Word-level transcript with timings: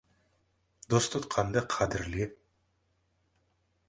Дос 0.93 1.09
тұтқанды 1.15 1.63
қадірле. 1.73 2.27